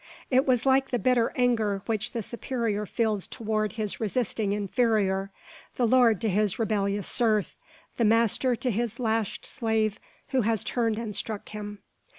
[0.31, 5.29] It was like the bitter anger which the superior feels towards his resisting inferior,
[5.75, 7.55] the lord to his rebellious serf,
[7.97, 11.83] the master to his lashed slave who has turned and struck him.